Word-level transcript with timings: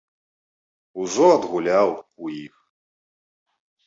Ужо 1.03 1.25
адгуляў 1.33 1.89
у 1.97 2.25
іх. 2.45 2.55